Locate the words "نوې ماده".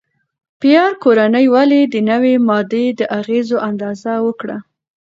2.09-2.83